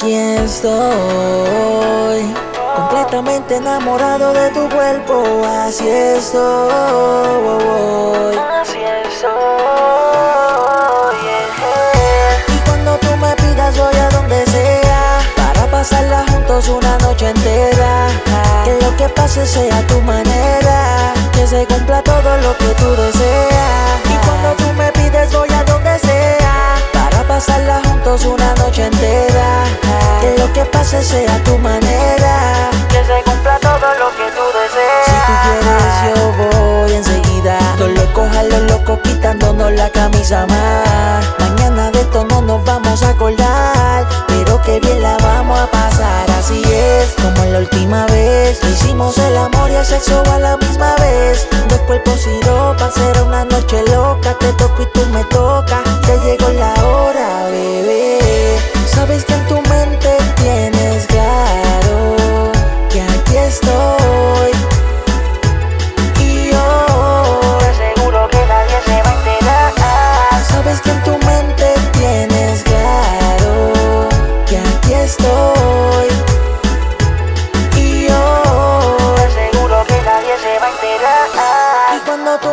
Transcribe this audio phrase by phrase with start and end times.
[0.00, 0.72] Aquí estoy,
[2.76, 6.38] completamente enamorado de tu cuerpo, así estoy.
[8.36, 9.32] Así estoy.
[12.46, 18.06] Y cuando tú me pidas voy a donde sea, para pasarla juntos una noche entera.
[18.64, 23.87] Que lo que pase sea tu manera, que se cumpla todo lo que tú deseas.
[31.08, 32.70] Sea a tu manera.
[32.90, 35.06] Que se cumpla todo lo que tú deseas.
[35.06, 37.58] Si tú quieres, yo voy enseguida.
[37.78, 41.24] Los locos a los locos quitándonos la camisa más.
[41.38, 44.06] Mañana de esto no nos vamos a acordar.
[44.28, 46.30] Pero que bien la vamos a pasar.
[46.38, 48.62] Así es, como en la última vez.
[48.62, 51.48] Hicimos el amor y el sexo a la misma vez.
[51.68, 54.34] Dos cuerpos y ropa, será una noche loca.
[54.38, 55.80] Te toco y tú me tocas.
[56.06, 58.58] Ya llegó la hora, bebé.
[58.94, 59.37] Sabes que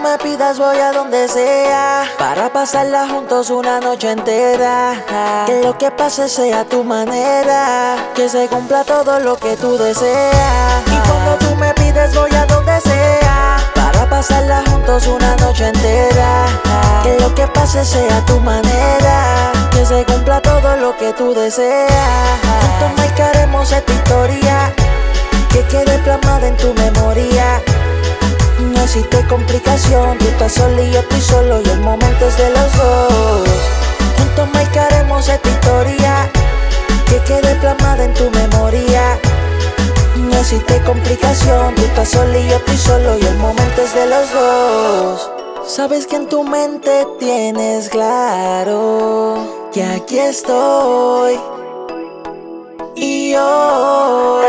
[0.00, 2.04] me pidas voy a donde sea.
[2.18, 4.94] Para pasarla juntos una noche entera.
[5.46, 7.96] Que lo que pase sea tu manera.
[8.14, 10.82] Que se cumpla todo lo que tú deseas.
[10.86, 13.58] Y cuando tú me pides voy a donde sea.
[13.74, 16.46] Para pasarla juntos una noche entera.
[17.02, 19.52] Que lo que pase sea tu manera.
[19.70, 22.40] Que se cumpla todo lo que tú deseas.
[22.62, 24.72] Juntos marcaremos esta historia.
[25.52, 27.60] Que quede plasmada en tu memoria
[28.90, 32.76] existe complicación, tú estás solo y yo estoy solo y el momento es de los
[32.76, 33.48] dos.
[34.18, 36.28] Juntos marcaremos esta historia
[37.06, 39.16] que quede plasmada en tu memoria.
[40.16, 44.06] No existe complicación, tú estás solo y yo estoy solo y el momento es de
[44.06, 45.30] los dos.
[45.68, 51.38] Sabes que en tu mente tienes claro que aquí estoy.
[52.96, 54.40] Y yo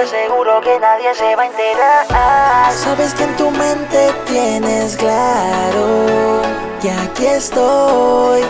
[0.81, 2.73] nadie se va a enterar.
[2.73, 6.41] Sabes que en tu mente tienes claro
[6.81, 8.41] que aquí estoy.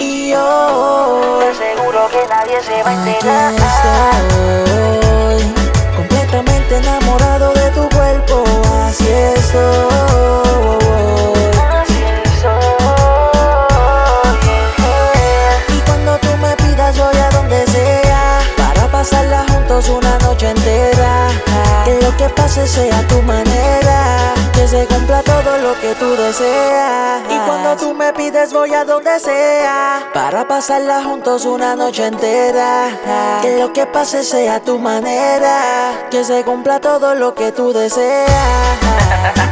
[0.00, 3.54] Y yo Te aseguro que nadie se va a aquí enterar.
[3.54, 5.54] estoy.
[5.96, 8.42] Completamente enamorado de tu cuerpo,
[8.88, 10.01] así estoy.
[22.54, 27.22] Pase sea tu manera Que se cumpla todo lo que tú deseas.
[27.30, 33.40] Y cuando tú me pides voy a donde sea Para pasarla juntos una noche entera.
[33.40, 39.51] Que lo que pase sea tu manera Que se cumpla todo lo que tú deseas